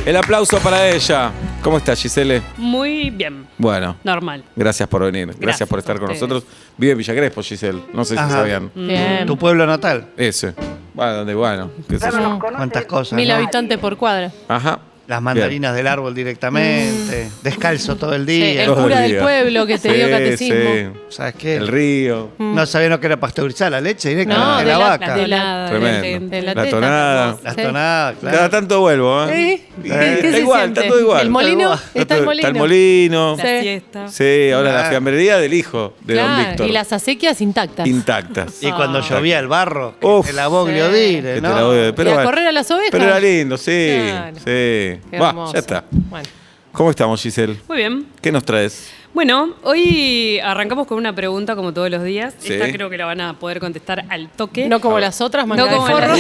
El 0.07 0.16
aplauso 0.16 0.59
para 0.61 0.88
ella. 0.88 1.32
¿Cómo 1.64 1.79
estás, 1.79 2.01
Giselle? 2.01 2.43
Muy 2.56 3.11
bien, 3.11 3.48
Bueno, 3.59 3.96
normal. 4.04 4.45
gracias 4.54 4.88
por 4.88 5.03
venir. 5.03 5.27
Gracias, 5.27 5.40
Gracias 5.45 5.69
por 5.69 5.79
estar 5.80 5.96
con 5.98 6.11
ustedes. 6.12 6.29
nosotros. 6.29 6.53
Vive 6.77 6.93
en 6.93 6.98
Villa 6.98 7.14
Crespo, 7.17 7.43
Giselle. 7.43 7.82
No 7.93 8.04
sé 8.04 8.14
si 8.14 8.21
Ajá. 8.21 8.30
sabían. 8.30 8.71
Bien. 8.75 9.27
Tu 9.27 9.36
pueblo 9.36 9.66
natal. 9.66 10.11
Ese. 10.16 10.55
Bueno, 10.95 11.12
donde, 11.14 11.34
bueno, 11.34 11.71
qué 11.89 11.98
sé 11.98 12.09
yo. 12.12 12.39
Cuántas 12.39 12.84
cosas. 12.84 13.14
Mil 13.14 13.27
¿no? 13.29 13.34
habitantes 13.34 13.79
por 13.79 13.96
cuadra. 13.96 14.30
Ajá. 14.46 14.79
Las 15.07 15.21
mandarinas 15.21 15.75
del 15.77 15.86
árbol 15.86 16.14
directamente. 16.14 17.29
Descalzo 17.43 17.96
todo 17.96 18.14
el 18.14 18.25
día. 18.25 18.64
el 18.64 18.73
cura 18.73 19.04
el 19.04 19.12
del 19.12 19.21
pueblo 19.21 19.66
que 19.66 19.79
te 19.79 19.91
Sí, 19.91 19.95
dio 19.96 20.11
catecismo. 20.11 20.57
sí. 20.75 20.86
¿Sabes 21.11 21.34
qué? 21.34 21.57
El 21.57 21.68
río. 21.68 22.30
No 22.39 22.64
sabía 22.64 22.89
no 22.89 22.98
que 23.00 23.07
era 23.07 23.18
pasteurizar 23.21 23.71
la 23.71 23.80
leche 23.82 24.08
directa 24.08 24.35
No, 24.35 24.58
de, 24.58 24.64
de 24.64 24.71
la, 24.72 24.79
la- 24.79 24.89
vaca. 24.89 25.14
de 25.17 25.29
la- 25.29 25.36
Tonada, 25.36 25.68
Tremendo. 25.71 26.36
de 26.36 26.43
la 26.43 26.54
La 26.54 26.71
tonada. 26.71 27.39
Las 27.43 27.54
Sí. 27.54 27.61
tonadas, 27.63 28.17
claro. 28.21 28.36
Cada 28.36 28.49
tanto 28.50 28.80
vuelvo, 28.80 29.25
¿eh? 29.29 29.61
Sí. 29.84 29.94
Y 29.94 29.98
¿Qué 29.98 30.14
está 30.14 30.30
se 30.32 30.40
igual, 30.40 30.61
siente? 30.62 30.80
está 30.80 30.90
todo 30.93 31.00
igual. 31.00 31.20
¿El 31.22 31.30
molino? 31.30 31.74
Está 31.74 32.00
Está 32.00 32.16
el 32.16 32.24
molino. 32.24 32.48
Está 32.48 32.48
el 32.48 32.55
molino. 32.62 33.36
La 33.36 33.42
Sí. 33.44 33.61
siesta. 33.62 34.08
Sí, 34.08 34.50
ahora 34.52 34.69
la 34.70 34.74
Claro. 34.77 34.88
fiambrería 34.91 35.36
del 35.38 35.55
hijo 35.55 35.94
de 36.00 36.14
Don 36.14 36.24
Claro, 36.27 36.48
Víctor. 36.48 36.66
y 36.66 36.72
las 36.72 36.92
acequias 36.92 37.41
intactas. 37.41 37.86
Intactas. 37.86 38.62
Y 38.62 38.70
cuando 38.72 38.98
Ah. 38.98 39.08
llovía 39.08 39.38
el 39.38 39.47
barro, 39.48 39.94
Uf. 40.00 40.27
te 40.27 40.33
la 40.33 40.48
boglio 40.48 40.91
Sí. 40.91 40.97
dire, 40.98 41.22
Que 41.22 41.34
te 41.36 41.41
¿no? 41.41 41.55
la 41.55 41.62
voy 41.64 41.86
a- 41.88 41.94
pero 41.94 42.10
¿Y 42.10 42.12
a 42.12 42.14
bueno. 42.16 42.30
correr 42.30 42.48
a 42.48 42.52
las 42.52 42.70
ovejas? 42.70 42.88
Pero 42.91 43.05
era 43.05 43.20
lindo, 43.20 43.56
sí. 43.58 43.97
Claro. 44.08 44.36
Sí. 44.36 44.42
Qué 44.44 45.19
Va, 45.20 45.28
hermoso. 45.28 45.52
ya 45.52 45.58
está. 45.58 45.84
Bueno. 45.91 46.28
¿Cómo 46.72 46.91
estamos, 46.91 47.22
Giselle? 47.22 47.56
Muy 47.69 47.77
bien. 47.77 48.06
¿Qué 48.20 48.32
nos 48.32 48.44
traes? 48.44 48.91
Bueno, 49.14 49.55
hoy 49.62 50.41
arrancamos 50.41 50.89
con 50.89 50.98
una 50.98 51.14
pregunta 51.14 51.55
como 51.55 51.72
todos 51.72 51.89
los 51.89 52.03
días. 52.03 52.34
Sí. 52.39 52.53
Esta 52.53 52.70
creo 52.72 52.91
que 52.91 52.98
la 52.98 53.06
van 53.06 53.20
a 53.20 53.39
poder 53.39 53.61
contestar 53.61 54.05
al 54.09 54.28
toque. 54.28 54.69
No 54.69 54.81
como 54.81 54.98
las 54.98 55.20
otras, 55.20 55.47
manga 55.47 55.64
No 55.64 55.70
como 55.70 55.86
Burros, 55.89 56.19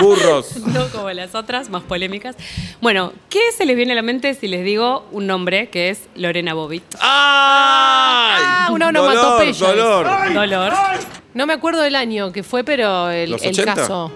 burros. 0.00 0.56
No 0.68 0.86
como 0.90 1.10
las 1.10 1.34
otras, 1.34 1.68
más 1.68 1.82
polémicas. 1.82 2.36
Bueno, 2.80 3.12
¿qué 3.28 3.40
se 3.56 3.66
les 3.66 3.74
viene 3.74 3.92
a 3.92 3.96
la 3.96 4.02
mente 4.02 4.34
si 4.34 4.46
les 4.46 4.64
digo 4.64 5.04
un 5.10 5.26
nombre 5.26 5.68
que 5.68 5.90
es 5.90 6.08
Lorena 6.14 6.54
Bobbitt? 6.54 6.84
¡Ay! 6.94 7.00
Ah, 7.00 8.68
una 8.70 8.92
Dolor, 8.92 9.04
onomatopeya. 9.16 9.66
dolor. 9.66 10.32
Dolor. 10.32 10.72
No 11.34 11.46
me 11.46 11.54
acuerdo 11.54 11.80
del 11.80 11.96
año 11.96 12.30
que 12.30 12.44
fue, 12.44 12.62
pero 12.62 13.10
el, 13.10 13.32
¿Los 13.32 13.42
el 13.42 13.50
80? 13.50 13.74
caso. 13.74 14.12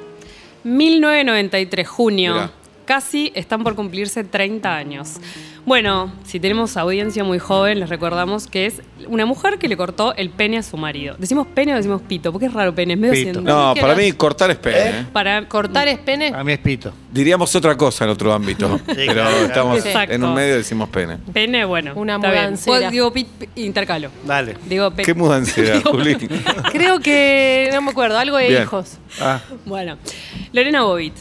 1993, 0.62 1.88
junio. 1.88 2.34
Mirá. 2.34 2.50
Casi 2.84 3.32
están 3.34 3.64
por 3.64 3.74
cumplirse 3.74 4.22
30 4.22 4.76
años. 4.76 5.14
Bueno, 5.66 6.12
si 6.24 6.38
tenemos 6.38 6.76
audiencia 6.76 7.24
muy 7.24 7.40
joven, 7.40 7.80
les 7.80 7.88
recordamos 7.88 8.46
que 8.46 8.66
es 8.66 8.82
una 9.08 9.26
mujer 9.26 9.58
que 9.58 9.66
le 9.66 9.76
cortó 9.76 10.14
el 10.14 10.30
pene 10.30 10.58
a 10.58 10.62
su 10.62 10.76
marido. 10.76 11.16
¿Decimos 11.18 11.48
pene 11.52 11.72
o 11.72 11.76
decimos 11.76 12.02
pito? 12.02 12.30
Porque 12.30 12.46
es 12.46 12.52
raro 12.52 12.72
pene, 12.72 12.92
es 12.94 12.98
medio 13.00 13.12
Pito. 13.14 13.22
científico. 13.32 13.52
No, 13.52 13.74
¿Qué 13.74 13.80
para 13.80 13.96
mí 13.96 14.12
cortar 14.12 14.52
es 14.52 14.58
pene. 14.58 14.78
¿eh? 15.00 15.06
Para 15.12 15.48
Cortar 15.48 15.88
es 15.88 15.98
pene. 15.98 16.28
A 16.32 16.44
mí 16.44 16.52
es 16.52 16.60
pito. 16.60 16.92
Diríamos 17.10 17.52
otra 17.56 17.76
cosa 17.76 18.04
en 18.04 18.10
otro 18.10 18.32
ámbito. 18.32 18.78
pero 18.86 19.12
claro. 19.12 19.36
estamos 19.44 19.84
Exacto. 19.84 20.14
en 20.14 20.22
un 20.22 20.34
medio 20.34 20.54
decimos 20.56 20.88
pene. 20.88 21.18
Pene, 21.32 21.64
bueno. 21.64 21.92
Una 21.96 22.16
mudancera. 22.18 22.78
Pues 22.78 22.90
digo, 22.92 23.12
pi- 23.12 23.24
pi- 23.24 23.48
intercalo. 23.62 24.08
Dale. 24.24 24.54
Digo, 24.68 24.92
pe- 24.92 25.02
¿Qué 25.02 25.14
mudancera, 25.14 25.80
Juli? 25.84 26.14
Creo 26.72 27.00
que, 27.00 27.70
no 27.74 27.82
me 27.82 27.90
acuerdo, 27.90 28.16
algo 28.18 28.36
de 28.36 28.48
Bien. 28.50 28.62
hijos. 28.62 28.98
Ah, 29.20 29.40
Bueno, 29.64 29.98
Lorena 30.52 30.82
Bobbitt. 30.84 31.14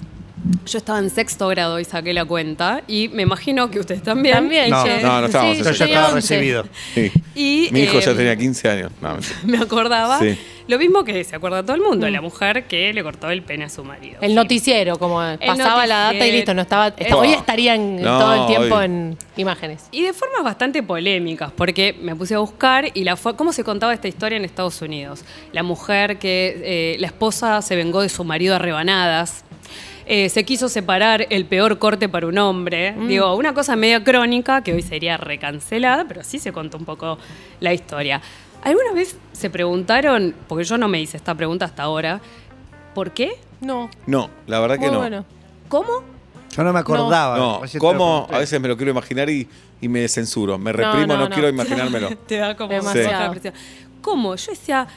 Yo 0.66 0.78
estaba 0.78 1.00
en 1.00 1.10
sexto 1.10 1.48
grado 1.48 1.80
y 1.80 1.86
saqué 1.86 2.14
la 2.14 2.26
cuenta 2.26 2.82
y 2.88 3.10
me 3.10 3.24
imagino 3.24 3.70
que 3.72 3.80
ustedes 3.80 4.04
también. 4.04 4.36
También, 4.36 4.70
No, 4.70 4.84
che. 4.84 5.02
no, 5.02 5.20
no 5.22 5.26
estábamos 5.28 5.56
Sí, 5.58 5.60
en 5.64 5.66
yo 5.68 5.72
ya 5.74 5.86
estaba 5.86 6.06
11. 6.14 6.16
recibido. 6.36 6.66
Sí. 6.94 7.12
Y, 7.36 7.70
Mi 7.72 7.82
hijo 7.82 8.00
ya 8.00 8.12
eh, 8.12 8.16
tenía 8.16 8.36
15 8.36 8.70
años. 8.70 8.92
No, 9.02 9.10
mentira. 9.14 9.36
Me 9.44 9.58
acordaba. 9.58 10.20
Sí. 10.20 10.38
Lo 10.68 10.80
mismo 10.80 11.04
que 11.04 11.24
se 11.24 11.36
acuerda 11.36 11.62
todo 11.62 11.76
el 11.76 11.82
mundo, 11.84 12.10
la 12.10 12.22
mujer 12.22 12.66
que 12.66 12.92
le 12.92 13.04
cortó 13.04 13.30
el 13.30 13.44
pene 13.44 13.66
a 13.66 13.70
su 13.70 13.84
marido. 13.84 14.18
El 14.22 14.34
noticiero, 14.34 14.98
como 14.98 15.18
pasaba 15.46 15.86
la 15.86 15.96
data 15.98 16.14
y 16.14 16.18
noticiero. 16.18 16.36
listo, 16.38 16.54
no 16.56 16.62
estaba. 16.64 16.88
El- 16.98 17.14
Hoy 17.14 17.34
estarían 17.34 18.02
No, 18.02 18.18
todo 18.20 18.34
el 18.34 18.48
tiempo 18.48 18.76
hoy. 18.78 18.86
en 18.86 19.18
imágenes. 19.38 19.84
Y 19.92 20.02
de 20.02 20.14
formas 20.14 20.44
bastante 20.44 20.82
polémicas, 20.82 21.52
porque 21.56 21.96
me 22.02 22.16
puse 22.16 22.34
a 22.34 22.40
buscar 22.40 22.90
y 22.96 23.04
la 23.04 23.16
fue, 23.16 23.36
cómo 23.36 23.54
se 23.54 23.64
contaba 23.64 23.94
esta 23.94 24.08
historia 24.08 24.38
en 24.38 24.44
Estados 24.46 24.82
Unidos. 24.82 25.24
La 25.54 25.62
mujer 25.62 26.18
que 26.18 26.60
eh, 26.64 26.98
la 27.00 27.06
esposa 27.08 27.62
se 27.62 27.76
vengó 27.76 28.02
de 28.02 28.10
su 28.10 28.24
marido 28.24 28.56
a 28.56 28.58
rebanadas. 28.60 29.45
Eh, 30.06 30.30
se 30.30 30.44
quiso 30.44 30.70
separar 30.70 31.26
el 31.30 31.46
peor 31.46 31.78
corte 31.80 32.08
para 32.10 32.28
un 32.28 32.38
hombre. 32.38 32.94
Digo, 33.08 33.36
una 33.36 33.54
cosa 33.54 33.76
media 33.76 34.04
crónica 34.04 34.62
que 34.64 34.74
hoy 34.74 34.82
sería 34.82 35.18
recancelada, 35.18 36.06
pero 36.08 36.24
sí 36.24 36.40
se 36.40 36.52
contó 36.54 36.78
un 36.78 36.86
poco 36.86 37.18
la 37.60 37.74
historia. 37.74 38.22
¿Alguna 38.64 38.94
vez 38.94 39.18
se 39.34 39.50
preguntaron, 39.50 40.34
porque 40.48 40.64
yo 40.64 40.78
no 40.78 40.88
me 40.88 41.00
hice 41.02 41.18
esta 41.18 41.36
pregunta 41.36 41.66
hasta 41.66 41.84
ahora, 41.84 42.20
¿por 42.94 43.12
qué? 43.12 43.34
No. 43.62 43.90
No, 44.08 44.30
la 44.48 44.60
verdad 44.60 44.76
que 44.76 44.86
Muy 44.88 44.92
no. 44.92 44.98
bueno. 45.00 45.26
¿Cómo? 45.70 46.04
yo 46.56 46.64
no 46.64 46.72
me 46.72 46.80
acordaba. 46.80 47.38
No, 47.38 47.62
¿cómo? 47.80 48.28
A 48.32 48.38
veces 48.40 48.62
me 48.62 48.68
lo 48.70 48.78
quiero 48.78 48.92
imaginar 48.92 49.30
y, 49.30 49.48
y 49.82 49.90
me 49.90 50.08
censuro. 50.08 50.58
Me 50.58 50.72
reprimo, 50.72 51.06
no, 51.08 51.18
no, 51.18 51.28
no. 51.28 51.30
quiero 51.30 51.50
imaginármelo. 51.58 52.16
Te 52.16 52.38
da 52.38 52.56
como 52.56 52.70
Demasiado. 52.72 53.10
baja 53.12 53.32
presión. 53.32 53.54
¿Cómo? 54.02 54.36
Yo 54.36 54.52
decía, 54.52 54.88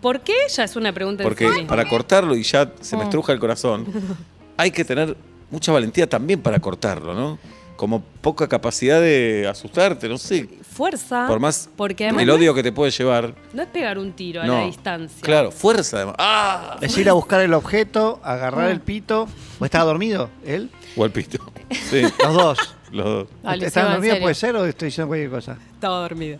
¿por 0.00 0.20
qué? 0.22 0.34
Ya 0.56 0.64
es 0.64 0.74
una 0.74 0.92
pregunta 0.92 1.22
en 1.22 1.28
Porque 1.28 1.46
sí 1.48 1.52
misma. 1.54 1.68
para 1.68 1.88
cortarlo 1.88 2.34
y 2.34 2.42
ya 2.42 2.72
se 2.80 2.96
Mm. 2.96 2.98
me 2.98 3.04
estruja 3.04 3.32
el 3.32 3.38
corazón, 3.38 3.86
hay 4.58 4.70
que 4.70 4.84
tener 4.84 5.16
mucha 5.50 5.72
valentía 5.72 6.06
también 6.06 6.42
para 6.42 6.60
cortarlo, 6.60 7.14
¿no? 7.14 7.38
Como 7.76 8.02
poca 8.02 8.48
capacidad 8.48 9.00
de 9.00 9.46
asustarte, 9.48 10.08
no 10.08 10.18
sé. 10.18 10.48
Fuerza. 10.68 11.26
Por 11.28 11.38
más 11.40 11.70
Porque 11.76 12.04
además 12.04 12.22
el 12.22 12.28
no 12.28 12.34
odio 12.34 12.50
es- 12.50 12.56
que 12.56 12.62
te 12.64 12.72
puede 12.72 12.90
llevar. 12.90 13.34
No 13.54 13.62
es 13.62 13.68
pegar 13.68 13.98
un 13.98 14.12
tiro 14.12 14.42
a 14.42 14.46
no. 14.46 14.58
la 14.58 14.66
distancia. 14.66 15.20
Claro, 15.22 15.50
fuerza 15.52 15.96
además. 15.98 16.16
¡Ah! 16.18 16.76
Es 16.82 16.98
ir 16.98 17.08
a 17.08 17.12
buscar 17.14 17.40
el 17.40 17.54
objeto, 17.54 18.20
agarrar 18.24 18.68
el 18.70 18.80
pito. 18.80 19.28
¿O 19.60 19.64
estaba 19.64 19.84
dormido 19.84 20.28
él? 20.44 20.70
O 20.96 21.04
el 21.04 21.12
pito. 21.12 21.38
Sí, 21.70 22.02
Los 22.02 22.34
dos. 22.34 22.58
los 22.92 23.04
dos. 23.04 23.28
Dale, 23.42 23.66
¿Estaban 23.66 23.70
Seba, 23.70 23.86
en 23.88 23.92
dormidos 23.92 24.14
serio. 24.14 24.22
puede 24.24 24.34
ser 24.34 24.56
o 24.56 24.64
estoy 24.64 24.86
diciendo 24.86 25.08
cualquier 25.08 25.30
cosa? 25.30 25.56
Estaba 25.74 25.98
dormido. 26.00 26.38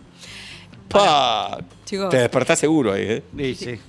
Pa. 0.89 1.57
Chicos. 1.85 2.09
Te 2.09 2.17
despertás 2.17 2.59
seguro 2.59 2.93
ahí, 2.93 3.03
¿eh? 3.03 3.23
Sí, 3.37 3.55
sí. 3.55 3.79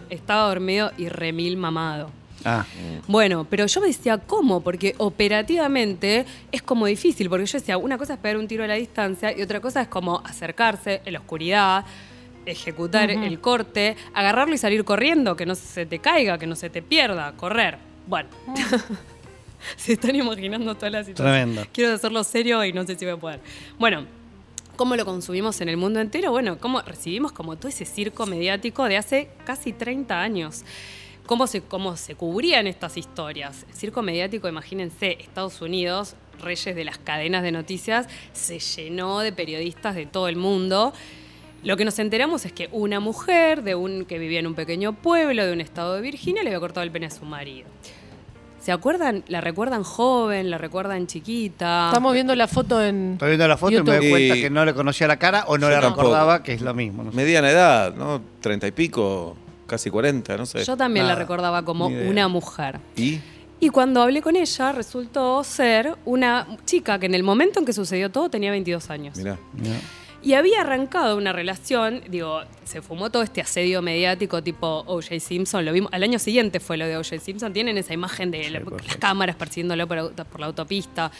Estaba 0.10 0.48
dormido 0.48 0.90
y 0.98 1.08
remil 1.08 1.56
mamado. 1.56 2.10
Ah, 2.44 2.64
Bueno, 3.06 3.46
pero 3.48 3.66
yo 3.66 3.80
me 3.80 3.88
decía, 3.88 4.18
¿cómo? 4.18 4.60
Porque 4.60 4.94
operativamente 4.98 6.24
es 6.52 6.62
como 6.62 6.86
difícil, 6.86 7.28
porque 7.28 7.46
yo 7.46 7.58
decía, 7.58 7.76
una 7.76 7.98
cosa 7.98 8.14
es 8.14 8.18
pegar 8.18 8.36
un 8.38 8.48
tiro 8.48 8.64
a 8.64 8.66
la 8.66 8.74
distancia 8.74 9.36
y 9.36 9.42
otra 9.42 9.60
cosa 9.60 9.82
es 9.82 9.88
como 9.88 10.22
acercarse 10.24 11.02
en 11.04 11.12
la 11.12 11.18
oscuridad, 11.18 11.84
ejecutar 12.46 13.10
el 13.10 13.40
corte, 13.40 13.96
agarrarlo 14.14 14.54
y 14.54 14.58
salir 14.58 14.84
corriendo, 14.84 15.36
que 15.36 15.46
no 15.46 15.54
se 15.54 15.86
te 15.86 15.98
caiga, 15.98 16.38
que 16.38 16.46
no 16.46 16.56
se 16.56 16.70
te 16.70 16.82
pierda, 16.82 17.32
correr. 17.36 17.78
Bueno, 18.06 18.28
se 19.76 19.92
están 19.92 20.16
imaginando 20.16 20.74
toda 20.74 20.90
la 20.90 21.04
situación. 21.04 21.34
Tremendo. 21.34 21.66
Quiero 21.72 21.94
hacerlo 21.94 22.24
serio 22.24 22.64
y 22.64 22.72
no 22.72 22.84
sé 22.86 22.96
si 22.96 23.04
voy 23.04 23.14
a 23.14 23.16
poder. 23.18 23.40
Bueno, 23.78 24.06
¿cómo 24.76 24.96
lo 24.96 25.04
consumimos 25.04 25.60
en 25.60 25.68
el 25.68 25.76
mundo 25.76 26.00
entero? 26.00 26.30
Bueno, 26.30 26.58
¿cómo 26.58 26.80
recibimos 26.80 27.32
como 27.32 27.56
todo 27.56 27.68
ese 27.68 27.84
circo 27.84 28.26
mediático 28.26 28.84
de 28.84 28.96
hace 28.96 29.28
casi 29.44 29.72
30 29.72 30.20
años? 30.20 30.64
¿Cómo 31.26 31.46
se, 31.46 31.62
cómo 31.62 31.96
se 31.96 32.14
cubrían 32.16 32.66
estas 32.66 32.96
historias? 32.96 33.64
El 33.68 33.74
circo 33.74 34.02
mediático, 34.02 34.48
imagínense, 34.48 35.16
Estados 35.20 35.60
Unidos, 35.62 36.16
reyes 36.42 36.74
de 36.74 36.84
las 36.84 36.98
cadenas 36.98 37.42
de 37.42 37.52
noticias, 37.52 38.08
se 38.32 38.58
llenó 38.58 39.20
de 39.20 39.32
periodistas 39.32 39.94
de 39.94 40.06
todo 40.06 40.26
el 40.28 40.36
mundo. 40.36 40.92
Lo 41.62 41.76
que 41.76 41.84
nos 41.84 41.98
enteramos 41.98 42.46
es 42.46 42.52
que 42.52 42.68
una 42.72 42.98
mujer 43.00 43.62
de 43.62 43.74
un, 43.74 44.06
que 44.06 44.18
vivía 44.18 44.40
en 44.40 44.46
un 44.48 44.54
pequeño 44.54 44.94
pueblo 44.94 45.44
de 45.46 45.52
un 45.52 45.60
estado 45.60 45.94
de 45.94 46.00
Virginia 46.00 46.42
le 46.42 46.48
había 46.48 46.58
cortado 46.60 46.82
el 46.82 46.90
pene 46.90 47.06
a 47.06 47.10
su 47.10 47.24
marido. 47.24 47.68
¿Se 48.60 48.72
acuerdan? 48.72 49.24
¿La 49.28 49.40
recuerdan 49.40 49.82
joven? 49.84 50.50
¿La 50.50 50.58
recuerdan 50.58 51.06
chiquita? 51.06 51.86
Estamos 51.88 52.12
viendo 52.12 52.34
la 52.34 52.46
foto 52.48 52.82
en. 52.82 53.12
estoy 53.12 53.28
viendo 53.28 53.46
la 53.48 53.56
foto 53.56 53.72
y 53.74 53.82
me 53.82 53.96
doy 53.96 54.10
cuenta 54.10 54.36
Y- 54.36 54.40
que 54.42 54.50
no 54.50 54.64
le 54.64 54.74
conocía 54.74 55.06
la 55.06 55.18
cara 55.18 55.44
o 55.46 55.56
no 55.56 55.68
tampoco. 55.70 56.02
recordaba, 56.02 56.42
que 56.42 56.52
es 56.54 56.60
lo 56.60 56.74
mismo. 56.74 57.04
no 57.04 57.10
sé. 57.10 57.16
Mediana 57.16 57.50
edad, 57.50 57.94
¿no? 57.94 58.20
Treinta 58.40 58.66
y 58.66 58.72
pico, 58.72 59.34
casi 59.70 59.88
cuarenta, 59.90 60.36
no 60.36 60.44
sé. 60.44 60.64
Yo 60.64 60.76
también 60.76 61.06
la 61.06 61.14
recordaba 61.14 61.64
como 61.64 61.86
una 62.08 62.28
mujer. 62.28 62.78
¿Y? 62.96 63.20
Y 63.62 63.68
cuando 63.68 64.02
hablé 64.02 64.22
con 64.22 64.36
ella, 64.36 64.72
resultó 64.72 65.42
ser 65.44 65.94
una 66.04 66.46
chica 66.64 66.98
que 66.98 67.06
en 67.06 67.14
el 67.14 67.22
momento 67.22 67.58
en 67.60 67.66
que 67.66 67.72
sucedió 67.72 68.10
todo 68.10 68.28
tenía 68.30 68.50
22 68.50 68.88
años. 68.90 69.16
Mirá. 69.18 69.38
Y 70.22 70.34
había 70.34 70.60
arrancado 70.60 71.16
una 71.16 71.32
relación, 71.32 72.02
digo, 72.10 72.40
se 72.64 72.82
fumó 72.82 73.08
todo 73.10 73.22
este 73.22 73.40
asedio 73.40 73.80
mediático 73.80 74.42
tipo 74.42 74.84
O.J. 74.86 75.18
Simpson, 75.18 75.64
lo 75.64 75.72
vimos, 75.72 75.90
al 75.94 76.02
año 76.02 76.18
siguiente 76.18 76.60
fue 76.60 76.76
lo 76.76 76.86
de 76.86 76.96
O.J. 76.98 77.18
Simpson, 77.20 77.52
tienen 77.54 77.78
esa 77.78 77.94
imagen 77.94 78.30
de 78.30 78.50
la- 78.50 78.60
las 78.86 78.96
cámaras 78.98 79.36
persiguiéndolo 79.36 79.86
por, 79.88 80.12
por 80.12 80.40
la 80.40 80.46
autopista, 80.46 81.10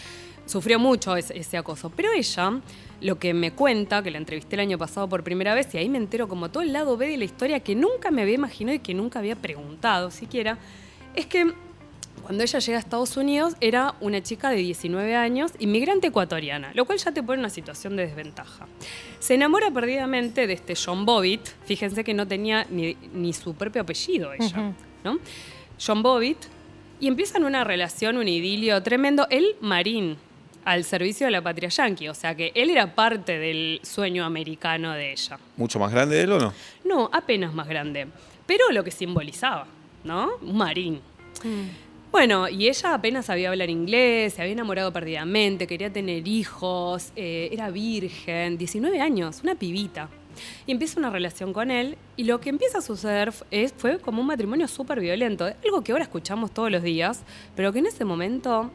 sufrió 0.50 0.78
mucho 0.78 1.16
ese, 1.16 1.38
ese 1.38 1.56
acoso, 1.56 1.90
pero 1.90 2.10
ella, 2.12 2.60
lo 3.00 3.18
que 3.18 3.32
me 3.32 3.52
cuenta, 3.52 4.02
que 4.02 4.10
la 4.10 4.18
entrevisté 4.18 4.56
el 4.56 4.60
año 4.60 4.78
pasado 4.78 5.08
por 5.08 5.22
primera 5.22 5.54
vez, 5.54 5.72
y 5.74 5.78
ahí 5.78 5.88
me 5.88 5.98
entero 5.98 6.28
como 6.28 6.50
todo 6.50 6.62
el 6.62 6.72
lado 6.72 6.96
B 6.96 7.08
de 7.08 7.16
la 7.16 7.24
historia 7.24 7.60
que 7.60 7.74
nunca 7.74 8.10
me 8.10 8.22
había 8.22 8.34
imaginado 8.34 8.74
y 8.74 8.80
que 8.80 8.92
nunca 8.92 9.20
había 9.20 9.36
preguntado 9.36 10.10
siquiera, 10.10 10.58
es 11.14 11.26
que 11.26 11.52
Cuando 12.22 12.44
ella 12.44 12.58
llega 12.58 12.78
a 12.78 12.80
Estados 12.80 13.16
Unidos, 13.16 13.54
era 13.60 13.94
una 14.00 14.22
chica 14.22 14.50
de 14.50 14.56
19 14.56 15.16
años, 15.16 15.52
inmigrante 15.58 16.08
ecuatoriana, 16.08 16.70
lo 16.74 16.84
cual 16.84 16.98
ya 16.98 17.12
te 17.12 17.22
pone 17.22 17.36
en 17.36 17.40
una 17.40 17.50
situación 17.50 17.96
de 17.96 18.06
desventaja. 18.06 18.68
Se 19.18 19.34
enamora 19.34 19.70
perdidamente 19.70 20.46
de 20.46 20.52
este 20.52 20.74
John 20.76 21.06
Bobbitt, 21.06 21.40
fíjense 21.64 22.04
que 22.04 22.14
no 22.14 22.28
tenía 22.28 22.66
ni, 22.70 22.96
ni 23.12 23.32
su 23.32 23.54
propio 23.54 23.82
apellido 23.82 24.32
ella. 24.32 24.72
¿no? 25.02 25.18
John 25.84 26.02
Bobbitt, 26.02 26.38
y 27.00 27.08
empiezan 27.08 27.44
una 27.44 27.64
relación, 27.64 28.18
un 28.18 28.28
idilio 28.28 28.82
tremendo. 28.82 29.26
Él, 29.30 29.56
marín, 29.60 30.18
al 30.64 30.84
servicio 30.84 31.26
de 31.26 31.32
la 31.32 31.42
patria 31.42 31.68
yanqui, 31.68 32.08
o 32.08 32.14
sea 32.14 32.34
que 32.34 32.52
él 32.54 32.70
era 32.70 32.94
parte 32.94 33.38
del 33.38 33.80
sueño 33.82 34.24
americano 34.24 34.92
de 34.92 35.12
ella. 35.12 35.38
¿Mucho 35.56 35.78
más 35.78 35.92
grande 35.92 36.16
de 36.16 36.22
él 36.22 36.32
o 36.32 36.38
no? 36.38 36.54
No, 36.84 37.10
apenas 37.12 37.54
más 37.54 37.68
grande, 37.68 38.06
pero 38.46 38.70
lo 38.70 38.84
que 38.84 38.90
simbolizaba, 38.90 39.66
¿no? 40.04 40.30
Un 40.42 40.56
marín. 40.56 41.00
Bueno, 42.12 42.48
y 42.48 42.68
ella 42.68 42.94
apenas 42.94 43.26
sabía 43.26 43.50
hablar 43.50 43.70
inglés, 43.70 44.34
se 44.34 44.42
había 44.42 44.52
enamorado 44.52 44.92
perdidamente, 44.92 45.68
quería 45.68 45.92
tener 45.92 46.26
hijos, 46.26 47.12
eh, 47.14 47.48
era 47.52 47.70
virgen, 47.70 48.58
19 48.58 49.00
años, 49.00 49.40
una 49.44 49.54
pibita. 49.54 50.08
Y 50.66 50.72
empieza 50.72 50.98
una 50.98 51.10
relación 51.10 51.52
con 51.52 51.70
él 51.70 51.96
y 52.16 52.24
lo 52.24 52.40
que 52.40 52.50
empieza 52.50 52.78
a 52.78 52.82
suceder 52.82 53.32
es, 53.50 53.72
fue 53.76 53.98
como 53.98 54.22
un 54.22 54.26
matrimonio 54.26 54.66
súper 54.66 55.00
violento, 55.00 55.48
algo 55.64 55.82
que 55.82 55.92
ahora 55.92 56.04
escuchamos 56.04 56.52
todos 56.52 56.70
los 56.70 56.82
días, 56.82 57.22
pero 57.54 57.72
que 57.72 57.78
en 57.78 57.86
ese 57.86 58.04
momento 58.04 58.70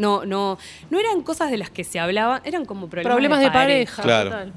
no, 0.00 0.24
no, 0.24 0.58
no 0.90 0.98
eran 0.98 1.22
cosas 1.22 1.50
de 1.50 1.58
las 1.58 1.70
que 1.70 1.84
se 1.84 1.98
hablaban, 2.00 2.40
eran 2.44 2.64
como 2.64 2.88
problemas, 2.88 3.12
Problemas 3.14 3.40
de 3.40 3.50
pareja. 3.50 4.02
Claro. 4.02 4.30
total. 4.30 4.52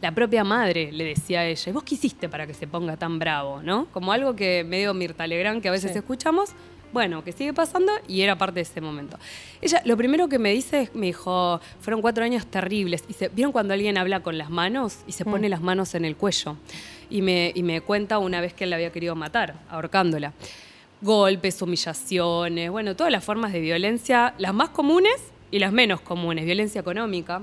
la 0.00 0.10
propia 0.12 0.42
madre 0.42 0.90
le 0.90 1.04
decía 1.04 1.40
a 1.40 1.46
ella, 1.46 1.70
¿y 1.70 1.72
vos 1.72 1.84
qué 1.84 1.94
hiciste 1.94 2.28
para 2.28 2.44
que 2.46 2.54
se 2.54 2.66
ponga 2.66 2.96
tan 2.96 3.18
bravo? 3.20 3.62
¿no? 3.62 3.86
Como 3.92 4.12
algo 4.12 4.34
que 4.34 4.64
medio 4.64 4.92
Mirta 4.94 5.26
Legrand 5.28 5.62
que 5.62 5.68
a 5.68 5.70
veces 5.70 5.92
Sí. 5.92 5.98
escuchamos, 5.98 6.50
bueno, 6.92 7.22
que 7.24 7.30
sigue 7.32 7.52
pasando 7.54 7.90
y 8.08 8.20
era 8.22 8.36
parte 8.36 8.56
de 8.56 8.62
ese 8.62 8.80
momento. 8.80 9.16
Ella, 9.60 9.80
lo 9.84 9.96
primero 9.96 10.28
que 10.28 10.38
me 10.40 10.50
dice, 10.52 10.82
es- 10.82 10.94
me 10.94 11.06
dijo, 11.06 11.60
fueron 11.80 12.02
cuatro 12.02 12.24
años 12.24 12.44
terribles. 12.46 13.04
Y 13.08 13.12
se, 13.12 13.28
¿Vieron 13.28 13.52
cuando 13.52 13.74
alguien 13.74 13.96
habla 13.96 14.20
con 14.20 14.36
las 14.36 14.50
manos 14.50 14.98
y 15.06 15.12
se 15.12 15.24
pone 15.24 15.48
las 15.48 15.60
manos 15.62 15.94
en 15.94 16.04
el 16.04 16.16
cuello? 16.16 16.56
Y 17.08 17.22
me, 17.22 17.52
y 17.54 17.62
me 17.62 17.80
cuenta 17.80 18.18
una 18.18 18.40
vez 18.40 18.52
que 18.54 18.64
él 18.64 18.70
la 18.70 18.76
había 18.76 18.90
querido 18.90 19.14
matar, 19.14 19.54
ahorcándola. 19.70 20.32
Golpes, 21.02 21.60
humillaciones, 21.60 22.70
bueno, 22.70 22.94
todas 22.94 23.10
las 23.10 23.24
formas 23.24 23.52
de 23.52 23.60
violencia, 23.60 24.34
las 24.38 24.54
más 24.54 24.68
comunes 24.68 25.16
y 25.50 25.58
las 25.58 25.72
menos 25.72 26.00
comunes. 26.00 26.44
Violencia 26.44 26.80
económica, 26.80 27.42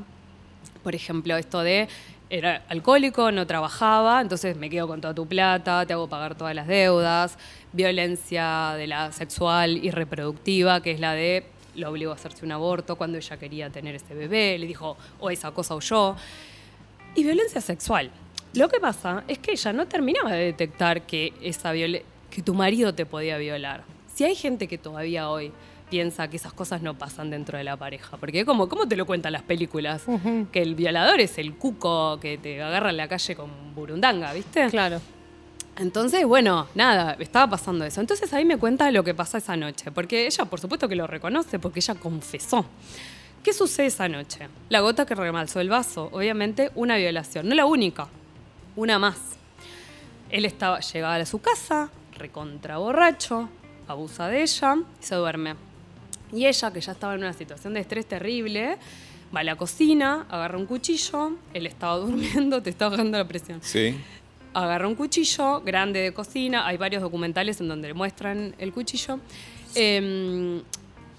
por 0.81 0.95
ejemplo, 0.95 1.35
esto 1.35 1.59
de 1.61 1.89
era 2.29 2.63
alcohólico, 2.69 3.33
no 3.33 3.45
trabajaba, 3.45 4.21
entonces 4.21 4.55
me 4.55 4.69
quedo 4.69 4.87
con 4.87 5.01
toda 5.01 5.13
tu 5.13 5.27
plata, 5.27 5.85
te 5.85 5.91
hago 5.91 6.07
pagar 6.07 6.35
todas 6.35 6.55
las 6.55 6.67
deudas, 6.67 7.37
violencia 7.73 8.75
de 8.77 8.87
la 8.87 9.11
sexual 9.11 9.83
y 9.83 9.91
reproductiva, 9.91 10.81
que 10.81 10.91
es 10.91 11.01
la 11.01 11.13
de 11.13 11.45
lo 11.75 11.89
obligó 11.89 12.11
a 12.11 12.15
hacerse 12.15 12.45
un 12.45 12.51
aborto 12.53 12.95
cuando 12.95 13.17
ella 13.17 13.37
quería 13.37 13.69
tener 13.69 13.95
ese 13.95 14.13
bebé, 14.13 14.57
le 14.57 14.67
dijo, 14.67 14.95
o 15.19 15.29
esa 15.31 15.51
cosa 15.51 15.75
o 15.75 15.79
yo. 15.81 16.15
Y 17.15 17.23
violencia 17.23 17.59
sexual. 17.61 18.09
Lo 18.53 18.69
que 18.69 18.79
pasa 18.79 19.23
es 19.27 19.39
que 19.39 19.51
ella 19.51 19.73
no 19.73 19.85
terminaba 19.87 20.31
de 20.31 20.45
detectar 20.45 21.01
que, 21.03 21.33
esa 21.41 21.73
viole- 21.73 22.03
tu 22.41 22.53
marido 22.53 22.93
te 22.93 23.05
podía 23.05 23.37
violar. 23.37 23.83
Si 24.13 24.23
hay 24.23 24.35
gente 24.35 24.67
que 24.67 24.77
todavía 24.77 25.29
hoy 25.29 25.51
piensa 25.89 26.29
que 26.29 26.37
esas 26.37 26.53
cosas 26.53 26.81
no 26.81 26.97
pasan 26.97 27.29
dentro 27.29 27.57
de 27.57 27.63
la 27.63 27.77
pareja, 27.77 28.17
porque 28.17 28.45
como, 28.45 28.69
¿cómo 28.69 28.87
te 28.87 28.95
lo 28.95 29.05
cuentan 29.05 29.33
las 29.33 29.41
películas? 29.41 30.03
Que 30.51 30.61
el 30.61 30.75
violador 30.75 31.19
es 31.19 31.37
el 31.37 31.55
cuco 31.55 32.19
que 32.19 32.37
te 32.37 32.61
agarra 32.61 32.91
en 32.91 32.97
la 32.97 33.07
calle 33.07 33.35
con 33.35 33.49
burundanga, 33.73 34.33
¿viste? 34.33 34.67
Claro. 34.69 35.01
Entonces, 35.77 36.25
bueno, 36.25 36.67
nada, 36.75 37.15
estaba 37.19 37.49
pasando 37.49 37.85
eso. 37.85 38.01
Entonces 38.01 38.33
ahí 38.33 38.43
me 38.43 38.57
cuenta 38.57 38.91
lo 38.91 39.03
que 39.03 39.13
pasa 39.13 39.37
esa 39.37 39.55
noche, 39.55 39.91
porque 39.91 40.27
ella 40.27 40.45
por 40.45 40.59
supuesto 40.59 40.89
que 40.89 40.95
lo 40.95 41.07
reconoce, 41.07 41.57
porque 41.57 41.79
ella 41.79 41.95
confesó. 41.95 42.65
¿Qué 43.43 43.53
sucede 43.53 43.87
esa 43.87 44.09
noche? 44.09 44.49
La 44.67 44.81
gota 44.81 45.05
que 45.05 45.15
remalzó 45.15 45.61
el 45.61 45.69
vaso, 45.69 46.09
obviamente 46.11 46.71
una 46.75 46.97
violación, 46.97 47.47
no 47.47 47.55
la 47.55 47.65
única, 47.65 48.07
una 48.75 48.99
más. 48.99 49.17
Él 50.29 50.43
estaba, 50.43 50.81
llegaba 50.81 51.15
a 51.15 51.25
su 51.25 51.39
casa, 51.39 51.89
recontra 52.19 52.77
borracho, 52.77 53.49
abusa 53.87 54.27
de 54.27 54.43
ella 54.43 54.75
y 55.01 55.03
se 55.03 55.15
duerme. 55.15 55.55
Y 56.31 56.45
ella, 56.45 56.71
que 56.71 56.79
ya 56.81 56.91
estaba 56.91 57.13
en 57.15 57.21
una 57.21 57.33
situación 57.33 57.73
de 57.73 57.79
estrés 57.79 58.05
terrible, 58.05 58.77
va 59.35 59.39
a 59.39 59.43
la 59.43 59.55
cocina, 59.55 60.27
agarra 60.29 60.57
un 60.57 60.65
cuchillo, 60.67 61.31
él 61.53 61.65
estaba 61.65 61.95
durmiendo, 62.05 62.61
te 62.61 62.69
está 62.69 62.89
bajando 62.89 63.17
la 63.17 63.27
presión 63.27 63.59
Sí. 63.63 63.95
agarra 64.53 64.87
un 64.87 64.95
cuchillo 64.95 65.61
grande 65.61 65.99
de 66.01 66.13
cocina, 66.13 66.67
hay 66.67 66.77
varios 66.77 67.01
documentales 67.01 67.59
en 67.61 67.67
donde 67.67 67.93
muestran 67.93 68.53
el 68.59 68.71
cuchillo. 68.73 69.19
Em, 69.75 70.61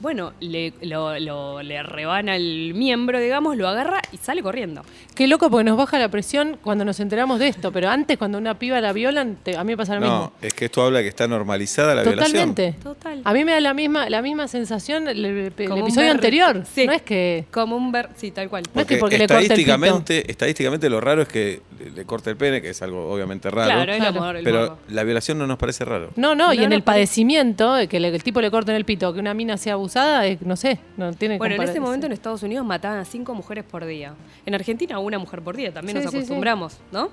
bueno, 0.00 0.32
le, 0.40 0.72
lo- 0.82 1.18
lo- 1.18 1.62
le 1.62 1.82
rebana 1.82 2.34
el 2.36 2.72
miembro, 2.74 3.20
digamos, 3.20 3.56
lo 3.56 3.68
agarra 3.68 4.00
y 4.12 4.16
sale 4.16 4.42
corriendo. 4.42 4.82
Qué 5.20 5.26
loco 5.26 5.50
porque 5.50 5.64
nos 5.64 5.76
baja 5.76 5.98
la 5.98 6.08
presión 6.08 6.56
cuando 6.62 6.82
nos 6.82 6.98
enteramos 6.98 7.38
de 7.38 7.48
esto, 7.48 7.70
pero 7.72 7.90
antes 7.90 8.16
cuando 8.16 8.38
una 8.38 8.58
piba 8.58 8.80
la 8.80 8.94
violan, 8.94 9.36
te- 9.42 9.54
a 9.54 9.62
mí 9.64 9.72
me 9.72 9.76
pasa 9.76 9.96
lo 9.96 10.00
No, 10.00 10.06
mismo. 10.06 10.32
es 10.40 10.54
que 10.54 10.64
esto 10.64 10.82
habla 10.82 11.02
que 11.02 11.08
está 11.08 11.28
normalizada 11.28 11.94
la 11.94 12.04
Totalmente. 12.04 12.62
violación. 12.62 12.82
Total. 12.94 13.20
A 13.22 13.32
mí 13.34 13.44
me 13.44 13.52
da 13.52 13.60
la 13.60 13.74
misma, 13.74 14.08
la 14.08 14.22
misma 14.22 14.48
sensación 14.48 15.08
el, 15.08 15.22
el 15.22 15.46
episodio 15.48 15.94
ver- 16.06 16.10
anterior. 16.12 16.62
Sí. 16.74 16.86
No 16.86 16.92
es 16.94 17.02
que. 17.02 17.44
Como 17.50 17.76
un 17.76 17.92
ver... 17.92 18.08
Sí, 18.16 18.30
tal 18.30 18.48
cual. 18.48 18.62
No 18.74 18.80
es 18.80 18.86
que 18.86 18.96
porque 18.96 19.18
le 19.18 19.24
corte 19.26 19.34
el 19.36 19.42
estadísticamente, 19.42 20.30
estadísticamente 20.30 20.88
lo 20.88 21.02
raro 21.02 21.20
es 21.20 21.28
que 21.28 21.60
le, 21.94 22.04
corte 22.06 22.30
el 22.30 22.38
pene, 22.38 22.62
que 22.62 22.70
es 22.70 22.80
algo 22.80 23.12
obviamente 23.12 23.50
raro. 23.50 23.66
Claro, 23.70 23.92
el 23.92 23.98
Claro. 23.98 24.18
amor, 24.20 24.36
el 24.36 24.44
pero 24.44 24.60
morbo. 24.60 24.78
la 24.88 25.04
violación 25.04 25.36
no 25.36 25.46
nos 25.46 25.58
parece 25.58 25.84
raro. 25.84 26.08
No, 26.16 26.34
no, 26.34 26.54
y 26.54 26.56
No, 26.56 26.62
en 26.62 26.70
no, 26.70 26.76
el 26.76 26.82
padecimiento, 26.82 27.74
de 27.74 27.88
que 27.88 28.00
le- 28.00 28.08
el 28.08 28.22
tipo 28.22 28.40
le 28.40 28.50
corte 28.50 28.70
en 28.70 28.76
el 28.78 28.86
pito, 28.86 29.12
que 29.12 29.20
una 29.20 29.34
mina 29.34 29.58
sea 29.58 29.74
abusada, 29.74 30.24
es- 30.24 30.40
no 30.40 30.56
sé, 30.56 30.78
no 30.96 31.12
tiene 31.12 31.36
Bueno, 31.36 31.56
en 31.56 31.62
ese 31.62 31.78
momento 31.78 32.06
en 32.06 32.12
Estados 32.12 32.42
Unidos 32.42 32.64
mataban 32.64 33.00
a 33.00 33.04
cinco 33.04 33.34
mujeres 33.34 33.64
por 33.70 33.84
día. 33.84 34.14
En 34.46 34.54
Argentina 34.54 34.98
una 34.98 35.09
mujer 35.18 35.42
por 35.42 35.56
día, 35.56 35.72
también 35.72 35.98
Sí, 35.98 36.02
nos 36.04 36.10
sí, 36.12 36.16
sí. 36.18 36.22
acostumbramos, 36.24 36.76
¿no? 36.92 37.10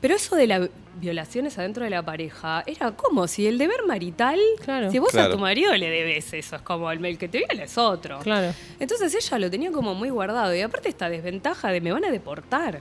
Pero 0.00 0.14
eso 0.14 0.36
de 0.36 0.46
las 0.46 0.68
violaciones 1.00 1.58
adentro 1.58 1.82
de 1.82 1.90
la 1.90 2.02
pareja 2.04 2.62
era 2.66 2.92
como 2.92 3.26
si 3.26 3.48
el 3.48 3.58
deber 3.58 3.84
marital, 3.86 4.38
Claro. 4.64 4.90
si 4.92 5.00
vos 5.00 5.12
a 5.16 5.28
tu 5.28 5.38
marido 5.38 5.74
le 5.76 5.90
debes 5.90 6.32
eso, 6.34 6.54
es 6.56 6.62
como 6.62 6.90
el, 6.92 7.04
el 7.04 7.18
que 7.18 7.26
te 7.28 7.38
viola 7.38 7.64
es 7.64 7.76
otro. 7.76 8.20
Claro. 8.20 8.54
Entonces 8.78 9.12
ella 9.14 9.38
lo 9.40 9.50
tenía 9.50 9.72
como 9.72 9.94
muy 9.94 10.10
guardado 10.10 10.54
y 10.54 10.60
aparte 10.60 10.88
esta 10.88 11.08
desventaja 11.10 11.70
de 11.72 11.80
me 11.80 11.90
van 11.92 12.04
a 12.04 12.10
deportar. 12.12 12.80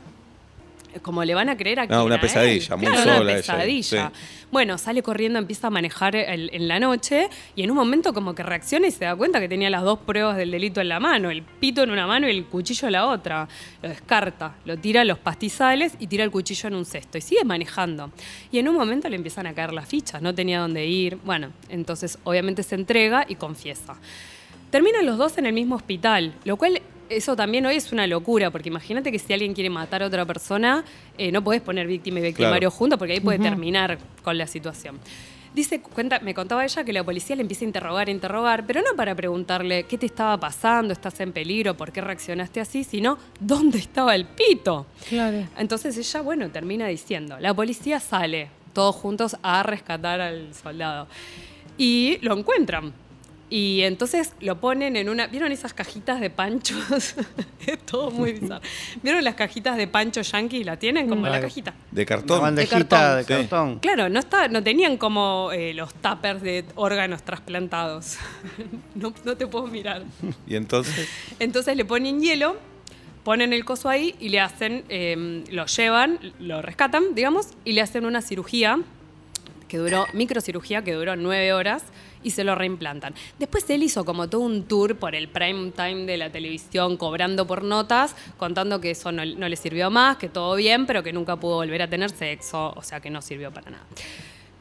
Como 1.01 1.24
le 1.24 1.36
van 1.36 1.50
a 1.50 1.57
creer 1.57 1.81
a 1.81 1.86
No, 1.86 2.06
una 2.06 2.16
él. 2.16 2.22
pesadilla, 2.22 2.75
muy 2.75 2.88
Claro, 2.88 3.01
sola 3.04 3.22
una 3.22 3.31
ella, 3.31 3.38
pesadilla. 3.38 4.12
sí. 4.13 4.19
Bueno, 4.51 4.78
sale 4.78 5.04
corriendo, 5.04 5.38
empieza 5.38 5.68
a 5.68 5.69
manejar 5.69 6.16
el- 6.16 6.50
en 6.54 6.68
la 6.68 6.80
noche 6.80 7.30
y 7.56 7.63
en 7.63 7.69
un 7.72 7.78
momento 7.78 8.13
como 8.13 8.34
que 8.34 8.42
reacciona 8.42 8.88
y 8.88 8.92
se 8.92 9.06
da 9.06 9.16
cuenta 9.16 9.39
que 9.39 9.48
tenía 9.50 9.69
las 9.69 9.84
dos 9.84 10.00
pruebas 10.00 10.38
del 10.38 10.50
delito 10.51 10.80
en 10.81 10.89
la 10.89 11.00
mano, 11.00 11.30
el 11.30 11.44
pito 11.44 11.84
en 11.84 11.92
una 11.92 12.07
mano 12.07 12.28
y 12.28 12.31
el 12.31 12.45
cuchillo 12.45 12.88
en 12.88 12.94
la 12.94 13.06
otra. 13.07 13.48
Lo 13.84 13.89
descarta, 13.89 14.56
lo 14.66 14.78
tira 14.78 15.01
a 15.01 15.06
los 15.06 15.19
pastizales 15.19 15.94
y 16.00 16.07
tira 16.07 16.24
el 16.24 16.31
cuchillo 16.31 16.68
en 16.68 16.75
un 16.75 16.86
cesto 16.86 17.18
y 17.18 17.22
sigue 17.22 17.44
manejando. 17.44 18.12
Y 18.51 18.60
en 18.60 18.68
un 18.69 18.75
momento 18.75 19.07
le 19.10 19.18
empiezan 19.18 19.45
a 19.48 19.54
caer 19.54 19.74
las 19.74 19.88
fichas, 19.88 20.22
no 20.22 20.34
tenía 20.34 20.62
dónde 20.62 20.86
ir. 20.88 21.17
Bueno, 21.25 21.51
entonces 21.70 22.17
obviamente 22.24 22.63
se 22.63 22.75
entrega 22.75 23.25
y 23.27 23.36
confiesa. 23.36 23.98
Terminan 24.72 25.06
los 25.06 25.17
dos 25.17 25.38
en 25.38 25.46
el 25.46 25.53
mismo 25.53 25.75
hospital, 25.75 26.34
lo 26.44 26.58
cual 26.58 26.82
eso 27.09 27.35
también 27.35 27.65
hoy 27.65 27.75
es 27.75 27.91
una 27.91 28.05
locura, 28.07 28.51
porque 28.51 28.69
imagínate 28.69 29.11
que 29.11 29.19
si 29.19 29.33
alguien 29.33 29.53
quiere 29.53 29.69
matar 29.69 30.03
a 30.03 30.07
otra 30.07 30.25
persona, 30.25 30.83
eh, 31.17 31.31
no 31.31 31.43
podés 31.43 31.61
poner 31.61 31.87
víctima 31.87 32.19
y 32.19 32.23
victimario 32.23 32.69
Claro. 32.69 32.71
juntos, 32.71 32.99
porque 32.99 33.13
ahí 33.13 33.19
puede 33.19 33.39
terminar 33.39 33.97
con 34.23 34.37
la 34.37 34.47
situación. 34.47 34.99
Dice, 35.55 35.81
cuenta, 35.81 36.19
me 36.19 36.35
contaba 36.35 36.63
ella 36.63 36.83
que 36.83 36.93
la 36.93 37.03
policía 37.03 37.35
le 37.35 37.41
empieza 37.41 37.65
a 37.65 37.67
interrogar, 37.67 38.07
a 38.09 38.11
interrogar, 38.11 38.65
pero 38.67 38.81
no 38.81 38.95
para 38.95 39.15
preguntarle 39.15 39.83
qué 39.85 39.97
te 39.97 40.05
estaba 40.05 40.39
pasando, 40.39 40.93
estás 40.93 41.19
en 41.19 41.31
peligro, 41.31 41.75
por 41.75 41.91
qué 41.91 42.01
reaccionaste 42.01 42.59
así, 42.59 42.83
sino 42.83 43.17
dónde 43.39 43.79
estaba 43.79 44.13
el 44.13 44.25
pito. 44.25 44.85
Claro. 45.09 45.47
Entonces 45.57 45.97
ella, 45.97 46.21
bueno, 46.21 46.49
termina 46.51 46.85
diciendo, 46.87 47.37
la 47.39 47.53
policía 47.55 47.99
sale 47.99 48.49
todos 48.73 48.95
juntos 48.95 49.35
a 49.41 49.63
rescatar 49.63 50.21
al 50.21 50.53
soldado 50.53 51.07
y 51.77 52.19
lo 52.21 52.37
encuentran. 52.37 52.93
Y 53.50 53.82
entonces 53.84 54.34
lo 54.42 54.60
ponen 54.60 54.98
en 54.98 55.08
una... 55.08 55.27
¿Vieron 55.27 55.54
esas 55.54 55.74
cajitas 55.74 56.20
de 56.20 56.30
panchos? 56.30 57.16
es 57.66 57.80
todo 57.86 58.12
muy 58.12 58.34
bizarro. 58.34 58.62
¿Vieron 59.01 59.24
las 59.24 59.36
cajitas 59.36 59.77
de 59.77 59.88
pancho 59.88 60.22
yankee? 60.22 60.66
¿La 60.66 60.77
tienen? 60.77 61.08
Como 61.08 61.27
la 61.27 61.39
Mm. 61.39 61.42
cajita. 61.44 61.74
De 61.92 62.01
Una 62.01 62.06
cartón. 62.06 62.42
bandejita 62.42 63.16
de 63.16 63.24
Sí. 63.24 63.27
cartón. 63.30 63.80
Claro, 63.80 64.10
no, 64.10 64.20
está, 64.20 64.50
no 64.50 64.62
tenían 64.62 64.98
como 64.98 65.51
eh, 65.54 65.74
los 65.74 65.94
tuppers 65.94 66.42
de 66.42 66.66
órganos 66.75 67.24
trasplantados. 67.24 68.18
no, 68.96 69.13
no 69.24 69.38
te 69.38 69.48
puedo 69.48 69.68
mirar. 69.68 70.04
Y 70.46 70.56
entonces, 70.58 71.08
Entonces 71.39 71.77
le 71.77 71.86
ponen 71.86 72.20
hielo, 72.20 72.58
ponen 73.24 73.54
el 73.54 73.63
coso 73.63 73.88
ahí 73.88 74.13
y 74.20 74.27
le 74.27 74.42
hacen, 74.42 74.84
eh, 74.89 75.44
lo 75.51 75.66
llevan, 75.68 76.20
lo 76.39 76.62
rescatan, 76.62 77.16
digamos, 77.16 77.48
y 77.63 77.72
le 77.72 77.82
hacen 77.82 78.06
una 78.06 78.22
cirugía 78.22 78.80
que 79.67 79.77
duró, 79.77 80.05
microcirugía 80.13 80.83
que 80.83 80.93
duró 80.93 81.15
nueve 81.15 81.53
horas 81.53 81.83
y 82.24 82.31
se 82.31 82.43
lo 82.43 82.55
reimplantan. 82.55 83.13
Después 83.39 83.69
él 83.69 83.83
hizo 83.83 84.05
como 84.05 84.29
todo 84.29 84.41
un 84.41 84.63
tour 84.63 84.97
por 84.97 85.15
el 85.15 85.29
prime 85.29 85.71
time 85.71 86.05
de 86.05 86.17
la 86.17 86.31
televisión, 86.31 86.97
cobrando 86.97 87.45
por 87.47 87.63
notas, 87.63 88.15
contando 88.38 88.81
que 88.81 88.91
eso 88.91 89.12
no, 89.12 89.25
no 89.25 89.47
le 89.47 89.55
sirvió 89.55 89.89
más, 89.89 90.17
que 90.17 90.29
todo 90.29 90.55
bien, 90.55 90.86
pero 90.86 91.03
que 91.03 91.13
nunca 91.13 91.36
pudo 91.36 91.55
volver 91.55 91.81
a 91.81 91.89
tener 91.89 92.09
sexo, 92.09 92.74
o 92.75 92.81
sea 92.81 93.00
que 93.00 93.09
no 93.09 93.21
sirvió 93.21 93.51
para 93.51 93.71
nada. 93.71 93.86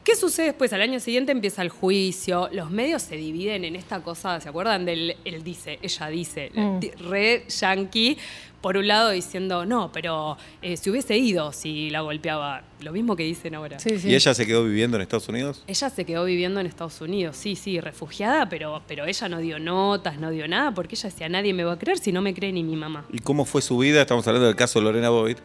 ¿Qué 0.07 0.15
sucede 0.15 0.45
después? 0.45 0.71
Al 0.71 0.79
año 0.81 1.01
siguiente 1.01 1.33
empieza 1.33 1.61
el 1.61 1.67
juicio, 1.67 2.47
los 2.53 2.71
medios 2.71 3.01
se 3.01 3.17
dividen 3.17 3.65
en 3.65 3.75
esta 3.75 3.99
cosa, 4.01 4.39
¿se 4.39 4.47
acuerdan 4.47 4.85
del 4.85 5.17
él 5.25 5.43
dice, 5.43 5.79
ella 5.81 6.07
dice, 6.07 6.49
Mm. 6.55 6.79
re 7.09 7.43
yankee, 7.49 8.17
por 8.61 8.77
un 8.77 8.87
lado 8.87 9.09
diciendo, 9.09 9.65
no, 9.65 9.91
pero 9.91 10.37
eh, 10.61 10.77
si 10.77 10.89
hubiese 10.89 11.17
ido 11.17 11.51
si 11.51 11.89
la 11.89 11.99
golpeaba, 11.99 12.63
lo 12.79 12.93
mismo 12.93 13.17
que 13.17 13.23
dicen 13.23 13.53
ahora. 13.55 13.79
Sí, 13.79 13.99
sí. 13.99 14.07
¿Y 14.09 14.15
ella 14.15 14.33
se 14.33 14.47
quedó 14.47 14.63
viviendo 14.63 14.95
en 14.95 15.01
Estados 15.01 15.27
Unidos? 15.27 15.65
Ella 15.67 15.89
se 15.89 16.05
quedó 16.05 16.23
viviendo 16.23 16.61
en 16.61 16.67
Estados 16.67 17.01
Unidos, 17.01 17.35
sí, 17.35 17.57
sí, 17.57 17.81
refugiada, 17.81 18.47
pero, 18.47 18.81
pero 18.87 19.03
ella 19.05 19.27
no 19.27 19.39
dio 19.39 19.59
notas, 19.59 20.19
no 20.21 20.31
dio 20.31 20.47
nada, 20.47 20.73
porque 20.73 20.95
ella 20.95 21.09
decía, 21.09 21.27
nadie 21.27 21.53
me 21.53 21.65
va 21.65 21.73
a 21.73 21.77
creer 21.77 21.97
si 21.97 22.13
no 22.13 22.21
me 22.21 22.33
cree 22.33 22.53
ni 22.53 22.63
mi 22.63 22.77
mamá. 22.77 23.05
¿Y 23.11 23.19
cómo 23.19 23.43
fue 23.43 23.61
su 23.61 23.77
vida? 23.77 23.99
Estamos 24.03 24.25
hablando 24.25 24.47
del 24.47 24.55
caso 24.55 24.79
de 24.79 24.85
Lorena 24.85 25.09
Boyd. 25.09 25.35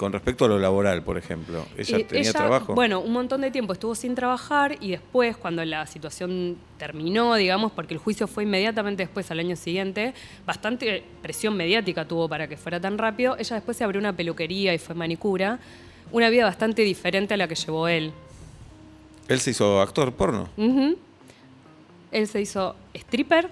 Con 0.00 0.12
respecto 0.14 0.46
a 0.46 0.48
lo 0.48 0.58
laboral, 0.58 1.02
por 1.02 1.18
ejemplo. 1.18 1.66
¿Ella 1.76 1.98
Eh, 1.98 2.04
tenía 2.04 2.22
ella, 2.22 2.32
trabajo? 2.32 2.74
Bueno, 2.74 3.00
un 3.00 3.12
montón 3.12 3.42
de 3.42 3.50
tiempo 3.50 3.74
estuvo 3.74 3.94
sin 3.94 4.14
trabajar 4.14 4.78
y 4.80 4.92
después, 4.92 5.36
cuando 5.36 5.62
la 5.66 5.86
situación 5.86 6.56
terminó, 6.78 7.34
digamos, 7.34 7.70
porque 7.72 7.92
el 7.92 8.00
juicio 8.00 8.26
fue 8.26 8.44
inmediatamente 8.44 9.02
después, 9.02 9.30
al 9.30 9.40
año 9.40 9.56
siguiente, 9.56 10.14
bastante 10.46 11.04
presión 11.20 11.54
mediática 11.54 12.08
tuvo 12.08 12.30
para 12.30 12.48
que 12.48 12.56
fuera 12.56 12.80
tan 12.80 12.96
rápido. 12.96 13.36
Ella 13.38 13.56
después 13.56 13.76
se 13.76 13.84
abrió 13.84 14.00
una 14.00 14.14
peluquería 14.14 14.72
y 14.72 14.78
fue 14.78 14.94
manicura. 14.94 15.58
Una 16.12 16.30
vida 16.30 16.44
bastante 16.46 16.80
diferente 16.80 17.34
a 17.34 17.36
la 17.36 17.46
que 17.46 17.54
llevó 17.56 17.86
él. 17.86 18.10
Él 19.28 19.38
se 19.38 19.50
hizo 19.50 19.82
actor 19.82 20.14
porno. 20.14 20.48
Él 22.10 22.26
se 22.26 22.40
hizo 22.40 22.74
stripper, 22.94 23.50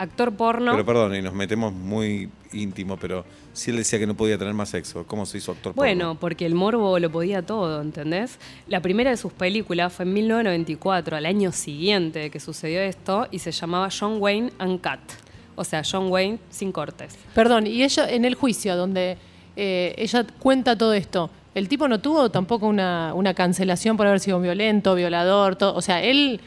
actor 0.00 0.34
porno. 0.34 0.72
Pero 0.72 0.86
perdón, 0.86 1.14
y 1.14 1.20
nos 1.22 1.34
metemos 1.34 1.72
muy 1.74 2.30
íntimo, 2.52 2.96
pero 2.96 3.24
si 3.52 3.70
él 3.70 3.76
decía 3.76 3.98
que 3.98 4.06
no 4.06 4.14
podía 4.16 4.38
tener 4.38 4.54
más 4.54 4.70
sexo, 4.70 5.06
¿cómo 5.06 5.26
se 5.26 5.38
hizo 5.38 5.52
actor 5.52 5.74
Bueno, 5.74 6.06
porno? 6.06 6.20
porque 6.20 6.46
el 6.46 6.54
morbo 6.54 6.98
lo 6.98 7.10
podía 7.10 7.42
todo, 7.42 7.82
¿entendés? 7.82 8.38
La 8.66 8.80
primera 8.80 9.10
de 9.10 9.18
sus 9.18 9.32
películas 9.32 9.92
fue 9.92 10.06
en 10.06 10.14
1994, 10.14 11.16
al 11.18 11.26
año 11.26 11.52
siguiente 11.52 12.18
de 12.18 12.30
que 12.30 12.40
sucedió 12.40 12.80
esto, 12.80 13.28
y 13.30 13.40
se 13.40 13.52
llamaba 13.52 13.88
John 13.96 14.16
Wayne 14.20 14.52
Uncut. 14.58 15.00
O 15.54 15.64
sea, 15.64 15.82
John 15.88 16.10
Wayne 16.10 16.38
sin 16.48 16.72
cortes. 16.72 17.18
Perdón, 17.34 17.66
y 17.66 17.82
ella 17.82 18.08
en 18.08 18.24
el 18.24 18.34
juicio 18.34 18.76
donde 18.76 19.18
eh, 19.56 19.94
ella 19.98 20.26
cuenta 20.38 20.76
todo 20.78 20.94
esto, 20.94 21.28
¿el 21.54 21.68
tipo 21.68 21.88
no 21.88 22.00
tuvo 22.00 22.30
tampoco 22.30 22.66
una, 22.66 23.12
una 23.14 23.34
cancelación 23.34 23.96
por 23.96 24.06
haber 24.06 24.20
sido 24.20 24.40
violento, 24.40 24.94
violador? 24.94 25.56
Todo? 25.56 25.74
O 25.74 25.82
sea, 25.82 26.02
él 26.02 26.40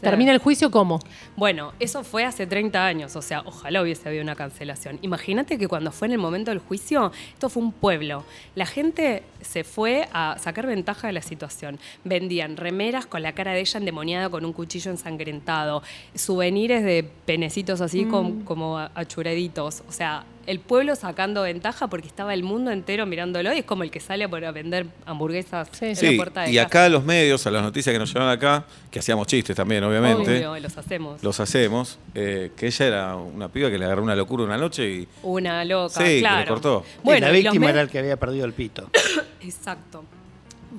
termina 0.00 0.30
el 0.32 0.38
juicio 0.38 0.70
¿cómo? 0.70 1.00
Bueno, 1.36 1.72
eso 1.80 2.04
fue 2.04 2.24
hace 2.24 2.46
30 2.46 2.86
años, 2.86 3.16
o 3.16 3.22
sea, 3.22 3.42
ojalá 3.44 3.82
hubiese 3.82 4.08
habido 4.08 4.22
una 4.22 4.36
cancelación. 4.36 4.98
Imagínate 5.02 5.58
que 5.58 5.66
cuando 5.68 5.90
fue 5.90 6.06
en 6.06 6.12
el 6.12 6.18
momento 6.18 6.50
del 6.50 6.60
juicio, 6.60 7.10
esto 7.32 7.48
fue 7.48 7.62
un 7.62 7.72
pueblo. 7.72 8.24
La 8.54 8.66
gente 8.66 9.22
se 9.40 9.64
fue 9.64 10.08
a 10.12 10.36
sacar 10.38 10.66
ventaja 10.66 11.08
de 11.08 11.12
la 11.14 11.22
situación. 11.22 11.78
Vendían 12.04 12.56
remeras 12.56 13.06
con 13.06 13.22
la 13.22 13.32
cara 13.34 13.52
de 13.52 13.60
ella 13.60 13.78
endemoniada 13.78 14.28
con 14.30 14.44
un 14.44 14.52
cuchillo 14.52 14.90
ensangrentado, 14.90 15.82
souvenirs 16.14 16.82
de 16.84 17.08
penecitos 17.26 17.80
así 17.80 18.04
com- 18.04 18.44
como 18.44 18.78
achuraditos. 18.78 19.82
O 19.88 19.92
sea, 19.92 20.24
el 20.46 20.60
pueblo 20.60 20.94
sacando 20.96 21.42
ventaja 21.42 21.86
porque 21.88 22.06
estaba 22.06 22.34
el 22.34 22.42
mundo 22.42 22.70
entero 22.70 23.06
mirándolo 23.06 23.52
y 23.52 23.58
es 23.58 23.64
como 23.64 23.82
el 23.82 23.90
que 23.90 24.00
sale 24.00 24.28
por 24.28 24.40
vender 24.52 24.86
hamburguesas 25.06 25.68
Sí, 25.72 25.86
en 25.86 25.96
sí. 25.96 26.10
la 26.10 26.16
puerta 26.16 26.42
de 26.42 26.50
y 26.52 26.54
casa. 26.56 26.66
acá 26.66 26.88
los 26.88 27.04
medios, 27.04 27.46
a 27.46 27.50
las 27.50 27.62
noticias 27.62 27.92
que 27.92 27.98
nos 27.98 28.12
llevan 28.12 28.28
acá, 28.28 28.64
que 28.90 28.98
hacíamos 28.98 29.26
chistes 29.26 29.56
también, 29.56 29.82
obviamente, 29.84 30.46
Obvio, 30.46 30.60
los 30.60 30.76
hacemos. 30.78 31.22
los 31.22 31.40
hacemos, 31.40 31.98
eh, 32.14 32.52
que 32.56 32.66
ella 32.66 32.86
era 32.86 33.16
una 33.16 33.48
piba 33.48 33.70
que 33.70 33.78
le 33.78 33.84
agarró 33.84 34.02
una 34.02 34.16
locura 34.16 34.44
una 34.44 34.56
noche 34.58 34.88
y 34.88 35.08
Una 35.22 35.64
loca, 35.64 35.94
Sí, 35.94 36.02
que 36.04 36.14
le 36.14 36.20
claro. 36.20 36.48
cortó. 36.54 36.84
Bueno, 37.02 37.26
la 37.28 37.32
y 37.38 37.42
los 37.42 37.52
víctima 37.52 37.70
era 37.70 37.80
el 37.80 37.88
que 37.88 37.98
había 37.98 38.16
perdido 38.18 38.44
el 38.44 38.52
pito. 38.52 38.88
Exacto. 39.40 40.04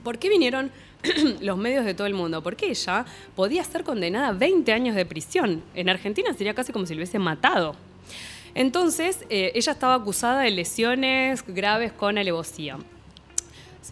¿Por 0.03 0.17
qué 0.19 0.29
vinieron 0.29 0.71
los 1.41 1.57
medios 1.57 1.85
de 1.85 1.93
todo 1.93 2.07
el 2.07 2.13
mundo? 2.13 2.41
Porque 2.43 2.69
ella 2.69 3.05
podía 3.35 3.63
ser 3.63 3.83
condenada 3.83 4.29
a 4.29 4.31
20 4.33 4.71
años 4.73 4.95
de 4.95 5.05
prisión. 5.05 5.63
En 5.73 5.89
Argentina 5.89 6.33
sería 6.33 6.53
casi 6.53 6.71
como 6.73 6.85
si 6.85 6.93
lo 6.93 6.99
hubiese 6.99 7.19
matado. 7.19 7.75
Entonces, 8.55 9.25
eh, 9.29 9.51
ella 9.53 9.73
estaba 9.73 9.95
acusada 9.95 10.41
de 10.41 10.51
lesiones 10.51 11.43
graves 11.45 11.91
con 11.91 12.17
alevosía. 12.17 12.77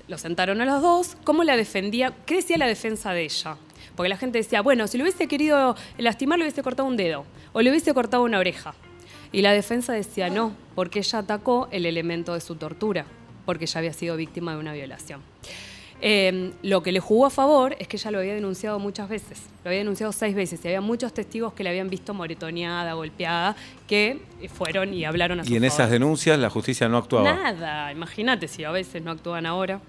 Lo 0.08 0.18
sentaron 0.18 0.62
a 0.62 0.66
los 0.66 0.82
dos. 0.82 1.18
¿Cómo 1.26 1.44
la 1.44 1.58
defendía? 1.58 2.14
¿Qué 2.26 2.36
decía 2.36 2.58
la 2.58 2.66
defensa 2.66 3.12
de 3.12 3.26
ella? 3.26 3.58
Porque 3.96 4.10
la 4.10 4.18
gente 4.18 4.38
decía, 4.38 4.62
bueno, 4.62 4.88
si 4.88 4.98
le 4.98 5.04
hubiese 5.04 5.28
querido 5.28 5.76
lastimar, 5.98 6.40
le 6.40 6.46
hubiese 6.46 6.64
cortado 6.64 6.88
un 6.88 6.98
dedo 6.98 7.26
o 7.52 7.62
le 7.62 7.70
hubiese 7.70 7.94
cortado 7.94 8.24
una 8.24 8.40
oreja. 8.40 8.74
Y 9.34 9.42
la 9.42 9.52
defensa 9.52 9.94
decía 9.94 10.30
no, 10.30 10.56
porque 10.76 11.00
ella 11.00 11.20
atacó 11.20 11.68
el 11.72 11.86
elemento 11.86 12.34
de 12.34 12.42
su 12.42 12.56
tortura, 12.56 13.06
porque 13.46 13.66
ella 13.66 13.80
había 13.80 13.94
sido 13.94 14.16
víctima 14.16 14.54
de 14.54 14.60
una 14.60 14.74
violación. 14.74 15.22
Eh, 16.06 16.52
lo 16.64 16.84
que 16.84 16.92
le 16.92 17.00
jugó 17.00 17.28
a 17.28 17.30
favor 17.30 17.78
es 17.80 17.88
que 17.88 17.96
ella 17.96 18.12
lo 18.12 18.20
había 18.20 18.34
denunciado 18.34 18.78
muchas 18.78 19.08
veces, 19.08 19.42
lo 19.64 19.70
había 19.70 19.80
denunciado 19.80 20.12
seis 20.12 20.36
veces 20.36 20.60
y 20.66 20.68
había 20.68 20.82
muchos 20.82 21.14
testigos 21.14 21.54
que 21.54 21.64
la 21.64 21.70
habían 21.70 21.90
visto 21.90 22.14
moretoneada, 22.14 22.92
golpeada, 22.92 23.56
que 23.88 24.20
fueron 24.54 24.94
y 24.94 25.06
hablaron 25.06 25.40
a 25.40 25.46
su 25.46 25.50
Y 25.50 25.56
en 25.56 25.62
favor. 25.62 25.74
esas 25.74 25.92
denuncias 25.92 26.38
la 26.38 26.50
justicia 26.50 26.90
no 26.90 26.98
actuaba. 26.98 27.34
Nada, 27.34 27.90
imagínate 27.94 28.50
si 28.50 28.66
a 28.66 28.72
veces 28.72 29.02
no 29.02 29.12
actúan 29.12 29.46
ahora. 29.46 29.80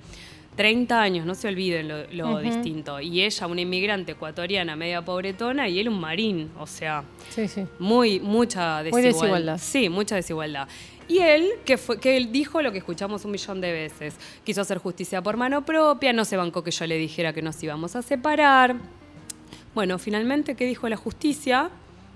30 0.56 1.02
años, 1.02 1.26
no 1.26 1.35
se 1.35 1.49
olviden 1.49 1.88
lo, 1.88 2.04
lo 2.12 2.38
distinto. 2.38 3.00
Y 3.00 3.23
ella, 3.23 3.49
una 3.49 3.61
inmigrante 3.62 4.12
ecuatoriana, 4.12 4.76
media 4.76 5.02
pobretona, 5.04 5.68
y 5.68 5.80
él 5.80 5.88
un 5.88 5.99
marín, 5.99 6.49
o 6.61 6.66
sea, 6.68 7.02
Sí, 7.30 7.49
sí. 7.49 7.64
muy, 7.80 8.21
mucha 8.21 8.76
Muy 8.76 8.85
desigualdad. 9.02 9.09
desigualdad. 9.16 9.59
Sí, 9.61 9.88
mucha 9.88 10.14
desigualdad. 10.14 10.68
Y 11.07 11.19
él, 11.19 11.51
que, 11.65 12.17
él 12.17 12.33
dijo 12.33 12.63
lo 12.63 12.73
que 12.73 12.79
escuchamos 12.79 13.25
un 13.25 13.31
millón 13.31 13.61
de 13.61 13.73
veces, 13.73 14.15
quiso 14.45 14.63
hacer 14.63 14.79
justicia 14.79 15.23
por 15.23 15.37
mano 15.37 15.65
propia, 15.65 16.13
no 16.13 16.25
se 16.25 16.37
bancó 16.37 16.65
que 16.65 16.71
yo 16.71 16.87
le 16.87 16.97
dijera 16.97 17.33
que 17.33 17.43
nos 17.43 17.63
íbamos 17.63 17.95
a 17.97 18.03
separar. 18.03 18.77
Bueno, 19.75 19.99
finalmente, 19.99 20.55
¿qué 20.55 20.67
dijo 20.67 20.89
la 20.89 20.97
justicia? 20.97 21.71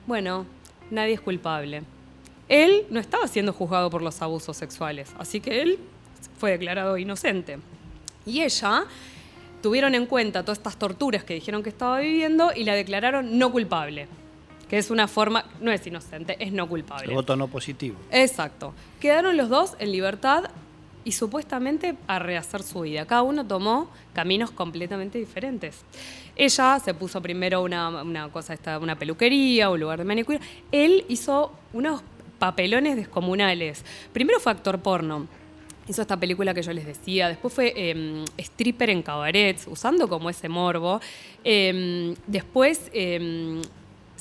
Bueno, 0.06 0.46
nadie 0.90 1.14
es 1.14 1.20
culpable. 1.20 1.82
Él 2.48 2.86
no 2.88 2.98
estaba 2.98 3.28
siendo 3.28 3.52
juzgado 3.52 3.90
por 3.90 4.00
los 4.00 4.22
abusos 4.22 4.56
sexuales, 4.56 5.10
así 5.18 5.40
que 5.40 5.60
él 5.60 5.78
fue 6.38 6.52
declarado 6.52 6.96
inocente. 6.96 7.58
Y 8.24 8.42
ella 8.42 8.84
tuvieron 9.62 9.94
en 9.94 10.06
cuenta 10.06 10.42
todas 10.42 10.58
estas 10.58 10.76
torturas 10.78 11.24
que 11.24 11.34
dijeron 11.34 11.62
que 11.62 11.68
estaba 11.68 11.98
viviendo 11.98 12.52
y 12.54 12.64
la 12.64 12.74
declararon 12.74 13.38
no 13.38 13.52
culpable. 13.52 14.08
Que 14.68 14.78
es 14.78 14.90
una 14.90 15.08
forma, 15.08 15.44
no 15.60 15.70
es 15.72 15.86
inocente, 15.86 16.36
es 16.38 16.52
no 16.52 16.64
El 16.64 16.68
culpable. 16.68 17.14
voto 17.14 17.36
no 17.36 17.48
positivo. 17.48 17.96
Exacto. 18.10 18.74
Quedaron 19.00 19.36
los 19.36 19.48
dos 19.48 19.74
en 19.78 19.92
libertad 19.92 20.44
y 21.04 21.12
supuestamente 21.12 21.96
a 22.06 22.18
rehacer 22.18 22.62
su 22.62 22.80
vida. 22.82 23.06
Cada 23.06 23.22
uno 23.22 23.46
tomó 23.46 23.88
caminos 24.12 24.50
completamente 24.50 25.18
diferentes. 25.18 25.82
Ella 26.36 26.78
se 26.84 26.92
puso 26.92 27.22
primero 27.22 27.62
una, 27.62 27.88
una 28.02 28.28
cosa, 28.28 28.52
esta, 28.52 28.78
una 28.78 28.98
peluquería, 28.98 29.70
un 29.70 29.80
lugar 29.80 29.98
de 29.98 30.04
manicura. 30.04 30.38
Él 30.70 31.04
hizo 31.08 31.52
unos 31.72 32.02
papelones 32.38 32.96
descomunales. 32.96 33.84
Primero 34.12 34.38
fue 34.38 34.52
actor 34.52 34.80
porno. 34.80 35.26
Hizo 35.88 36.02
esta 36.02 36.18
película 36.18 36.52
que 36.52 36.60
yo 36.62 36.74
les 36.74 36.84
decía. 36.84 37.28
Después 37.28 37.54
fue 37.54 37.72
eh, 37.74 38.24
stripper 38.36 38.90
en 38.90 39.02
cabarets, 39.02 39.66
usando 39.66 40.06
como 40.08 40.28
ese 40.28 40.50
morbo. 40.50 41.00
Eh, 41.42 42.14
después 42.26 42.90
eh, 42.92 43.62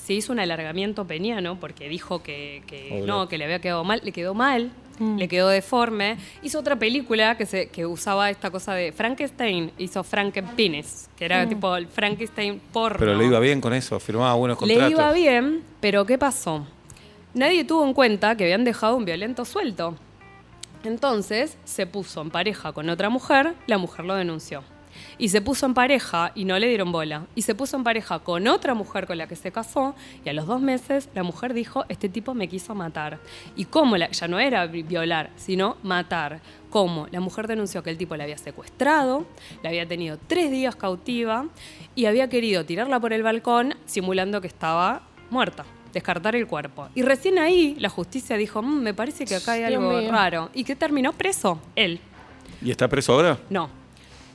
se 0.08 0.14
hizo 0.14 0.32
un 0.32 0.40
alargamiento 0.40 1.06
peniano 1.06 1.60
porque 1.60 1.90
dijo 1.90 2.24
que, 2.24 2.64
no, 3.06 3.28
que 3.28 3.38
le 3.38 3.44
había 3.44 3.60
quedado 3.60 3.84
mal. 3.84 4.00
Le 4.06 4.14
quedó 4.14 4.34
mal, 4.34 4.72
le 5.18 5.28
quedó 5.28 5.50
deforme. 5.50 6.16
Hizo 6.42 6.60
otra 6.60 6.78
película 6.78 7.36
que, 7.36 7.46
se, 7.46 7.68
que 7.68 7.86
usaba 7.86 8.30
esta 8.30 8.50
cosa 8.50 8.74
de 8.74 8.94
Frankenstein. 8.94 9.74
Hizo 9.78 10.06
Frankenpenis, 10.06 11.10
que 11.18 11.26
era 11.26 11.46
tipo 11.46 11.76
el 11.76 11.88
Frankenstein 11.88 12.62
porno. 12.72 13.00
Pero 13.00 13.16
le 13.16 13.26
iba 13.26 13.38
bien 13.42 13.60
con 13.60 13.74
eso, 13.74 14.00
firmaba 14.00 14.34
buenos 14.36 14.62
Le 14.62 14.76
contratos. 14.76 14.92
iba 14.92 15.12
bien, 15.12 15.62
pero 15.82 16.06
¿qué 16.06 16.18
pasó? 16.18 16.66
Nadie 17.34 17.66
tuvo 17.66 17.86
en 17.86 17.94
cuenta 17.94 18.38
que 18.38 18.46
habían 18.46 18.64
dejado 18.64 18.96
un 18.96 19.04
violento 19.04 19.44
suelto. 19.44 19.96
Entonces 20.86 21.58
se 21.66 21.86
puso 21.86 22.22
en 22.22 22.30
pareja 22.30 22.72
con 22.72 22.90
otra 22.90 23.10
mujer, 23.10 23.56
la 23.68 23.78
mujer 23.78 24.06
lo 24.06 24.16
denunció. 24.16 24.64
Y 25.18 25.30
se 25.30 25.42
puso 25.42 25.66
en 25.66 25.74
pareja 25.74 26.32
y 26.36 26.46
no 26.46 26.58
le 26.60 26.68
dieron 26.68 26.92
bola. 26.92 27.26
Y 27.36 27.42
se 27.44 27.56
puso 27.56 27.78
en 27.78 27.84
pareja 27.84 28.20
con 28.20 28.48
otra 28.48 28.74
mujer 28.74 29.08
con 29.08 29.18
la 29.18 29.28
que 29.28 29.36
se 29.36 29.52
casó 29.52 29.96
y 30.24 30.30
a 30.30 30.34
los 30.34 30.46
dos 30.48 30.62
meses 30.62 31.10
la 31.16 31.24
mujer 31.24 31.54
dijo, 31.54 31.86
este 31.90 32.10
tipo 32.10 32.34
me 32.34 32.48
quiso 32.48 32.76
matar. 32.76 33.20
Y 33.56 33.66
cómo, 33.66 33.98
la, 33.98 34.10
ya 34.12 34.28
no 34.28 34.40
era 34.40 34.66
vi- 34.68 34.84
violar, 34.84 35.30
sino 35.36 35.78
matar. 35.84 36.40
¿Cómo? 36.70 37.08
La 37.12 37.20
mujer 37.22 37.48
denunció 37.48 37.82
que 37.82 37.90
el 37.90 37.98
tipo 37.98 38.16
la 38.18 38.26
había 38.26 38.38
secuestrado, 38.38 39.26
la 39.64 39.70
había 39.70 39.88
tenido 39.88 40.18
tres 40.28 40.52
días 40.52 40.76
cautiva 40.76 41.46
y 41.96 42.06
había 42.06 42.28
querido 42.30 42.66
tirarla 42.66 43.00
por 43.00 43.14
el 43.14 43.24
balcón 43.24 43.76
simulando 43.86 44.42
que 44.42 44.48
estaba 44.48 45.02
muerta, 45.30 45.66
descartar 45.94 46.36
el 46.36 46.46
cuerpo. 46.46 46.90
Y 46.94 47.02
recién 47.04 47.40
ahí 47.40 47.76
la 47.80 47.90
justicia 47.90 48.36
dijo, 48.38 48.62
"Mm, 48.62 48.82
me 48.82 48.94
parece 48.94 49.26
que 49.26 49.36
acá 49.36 49.54
hay 49.54 49.64
algo 49.64 49.92
raro. 50.12 50.50
¿Y 50.54 50.64
qué 50.66 50.76
terminó 50.76 51.14
preso? 51.14 51.60
Él. 51.76 52.00
¿Y 52.62 52.70
está 52.72 52.88
preso 52.88 53.14
ahora? 53.14 53.38
No. 53.50 53.70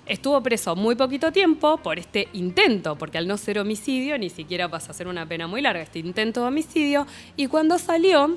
Estuvo 0.07 0.43
preso 0.43 0.75
muy 0.75 0.97
poquito 0.97 1.31
tiempo 1.31 1.77
por 1.77 1.99
este 1.99 2.29
intento, 2.33 2.97
porque 2.97 3.19
al 3.19 3.29
no 3.29 3.37
ser 3.37 3.59
homicidio 3.61 4.19
ni 4.19 4.31
siquiera 4.31 4.69
pasa 4.69 4.91
a 4.91 4.95
ser 4.95 5.07
una 5.07 5.27
pena 5.27 5.47
muy 5.47 5.63
larga, 5.63 5.83
este 5.83 6.01
intento 6.01 6.41
de 6.41 6.49
homicidio. 6.49 7.07
Y 7.37 7.47
cuando 7.47 7.79
salió, 7.79 8.37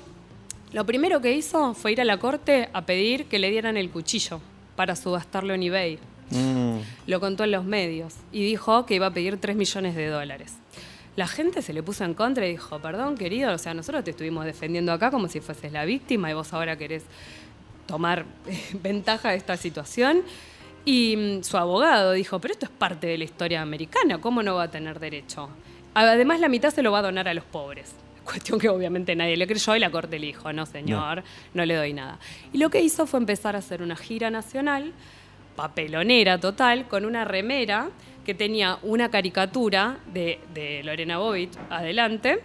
lo 0.74 0.86
primero 0.86 1.22
que 1.22 1.34
hizo 1.34 1.74
fue 1.74 1.93
ir 1.93 2.01
a 2.01 2.05
la 2.05 2.19
corte 2.19 2.69
a 2.72 2.86
pedir 2.86 3.25
que 3.25 3.39
le 3.39 3.50
dieran 3.50 3.77
el 3.77 3.89
cuchillo 3.89 4.41
para 4.75 4.95
subastarlo 4.95 5.53
en 5.55 5.63
eBay. 5.63 6.00
Mm. 6.29 6.77
Lo 7.07 7.19
contó 7.19 7.45
en 7.45 7.51
los 7.51 7.65
medios 7.65 8.13
y 8.31 8.43
dijo 8.43 8.86
que 8.86 8.95
iba 8.95 9.07
a 9.07 9.12
pedir 9.12 9.39
3 9.39 9.55
millones 9.55 9.95
de 9.95 10.07
dólares. 10.07 10.53
La 11.15 11.27
gente 11.27 11.62
se 11.62 11.74
le 11.74 11.81
puso 11.81 12.03
en 12.03 12.13
contra 12.13 12.45
y 12.45 12.51
dijo, 12.51 12.77
perdón 12.79 13.15
querido, 13.15 13.53
o 13.53 13.57
sea, 13.57 13.74
nosotros 13.74 14.03
te 14.03 14.12
estuvimos 14.12 14.45
defendiendo 14.45 14.91
acá 14.91 15.12
como 15.12 15.29
si 15.29 15.39
fueses 15.39 15.72
la 15.72 15.86
víctima 15.86 16.29
y 16.29 16.34
vos 16.34 16.51
ahora 16.53 16.77
querés 16.77 17.03
tomar 17.88 18.25
ventaja 18.84 19.29
de 19.31 19.38
esta 19.38 19.57
situación. 19.57 20.24
Y 20.86 21.18
mm, 21.18 21.44
su 21.44 21.58
abogado 21.58 22.12
dijo, 22.13 22.39
pero 22.39 22.54
esto 22.54 22.65
es 22.65 22.72
parte 22.72 23.08
de 23.08 23.18
la 23.18 23.24
historia 23.24 23.62
americana, 23.62 24.20
¿cómo 24.22 24.44
no 24.44 24.56
va 24.56 24.63
a 24.63 24.72
tener 24.72 25.00
derecho? 25.00 25.50
Además, 25.96 26.39
la 26.39 26.48
mitad 26.48 26.70
se 26.70 26.84
lo 26.84 26.92
va 26.92 27.00
a 27.00 27.01
donar 27.01 27.27
a 27.27 27.34
los 27.34 27.44
pobres. 27.44 27.96
Cuestión 28.24 28.60
que 28.60 28.70
obviamente 28.70 29.15
nadie 29.15 29.36
le 29.36 29.48
creyó 29.48 29.75
y 29.75 29.80
la 29.80 29.89
corte 29.89 30.20
le 30.20 30.27
dijo, 30.27 30.51
no 30.54 30.65
señor, 30.65 31.24
no, 31.54 31.65
le 31.65 31.75
doy 31.75 31.94
nada. 31.94 32.20
Y 32.54 32.60
lo 32.60 32.70
que 32.70 32.82
hizo 32.82 33.08
fue 33.08 33.20
empezar 33.20 33.56
a 33.56 33.60
hacer 33.60 33.82
una 33.82 33.96
gira 33.96 34.30
nacional, 34.30 34.94
papelonera 35.56 36.39
total, 36.39 36.88
con 36.88 37.06
una 37.06 37.25
remera 37.25 37.89
que 38.25 38.34
tenía 38.34 38.80
una 38.82 39.10
caricatura 39.10 39.98
de, 40.12 40.39
de 40.54 40.84
Lorena 40.84 41.20
Bobbitt 41.20 41.56
adelante 41.70 42.42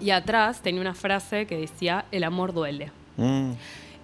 y 0.00 0.10
atrás 0.10 0.62
tenía 0.62 0.80
una 0.80 0.94
frase 0.94 1.46
que 1.46 1.56
decía, 1.56 2.04
el 2.12 2.24
amor 2.24 2.52
duele. 2.52 2.92
Mm. 3.16 3.52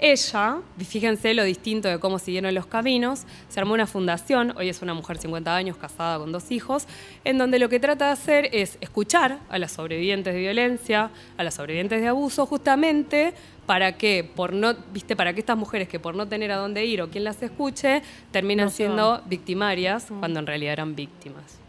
Ella, 0.06 0.58
fíjense 0.86 1.32
lo 1.32 1.44
distinto 1.44 1.88
de 1.88 1.98
cómo 1.98 2.18
siguieron 2.18 2.54
los 2.54 2.66
caminos, 2.66 3.22
se 3.48 3.58
armó 3.58 3.72
una 3.72 3.86
fundación, 3.86 4.52
hoy 4.54 4.68
es 4.68 4.82
una 4.82 4.92
mujer 4.92 5.16
50 5.16 5.56
años, 5.56 5.78
casada 5.78 6.18
con 6.18 6.30
dos 6.30 6.50
hijos, 6.50 6.86
en 7.24 7.38
donde 7.38 7.58
lo 7.58 7.70
que 7.70 7.80
trata 7.80 8.08
de 8.08 8.12
hacer 8.12 8.50
es 8.52 8.76
escuchar 8.82 9.38
a 9.48 9.58
las 9.58 9.72
sobrevivientes 9.72 10.34
de 10.34 10.40
violencia, 10.40 11.10
a 11.38 11.42
las 11.42 11.54
sobrevivientes 11.54 12.02
de 12.02 12.08
abuso, 12.08 12.44
justamente 12.44 13.32
para 13.64 13.96
que, 13.96 14.24
por 14.24 14.52
no, 14.52 14.74
viste, 14.92 15.16
para 15.16 15.32
que 15.32 15.40
estas 15.40 15.56
mujeres 15.56 15.88
que 15.88 15.98
por 15.98 16.14
no 16.14 16.28
tener 16.28 16.52
a 16.52 16.56
dónde 16.56 16.84
ir 16.84 17.00
o 17.00 17.08
quien 17.08 17.24
las 17.24 17.42
escuche, 17.42 18.02
terminan 18.30 18.66
No 18.66 18.70
siendo 18.72 19.22
victimarias 19.24 20.08
cuando 20.20 20.38
en 20.38 20.46
realidad 20.46 20.74
eran 20.74 20.94
víctimas. 20.94 21.63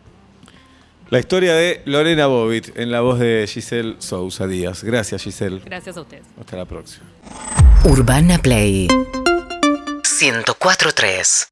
La 1.10 1.20
historia 1.20 1.54
de 1.54 1.84
Lorena 1.86 2.26
Bobbitt 2.26 2.76
en 2.78 2.92
la 2.92 3.02
voz 3.02 3.20
de 3.20 3.46
Giselle 3.48 3.98
Sousa 4.00 4.48
Díaz. 4.48 4.84
Gracias, 4.84 5.22
Giselle. 5.22 5.62
Gracias 5.64 5.96
a 5.98 6.02
ustedes. 6.02 6.24
Hasta 6.40 6.58
la 6.58 6.66
próxima. 6.66 7.06
Urbana 7.84 8.40
Play 8.40 8.88
104.3 8.88 11.50